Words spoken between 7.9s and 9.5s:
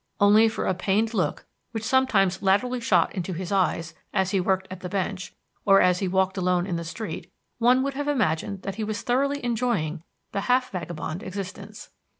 have imagined that he was thoroughly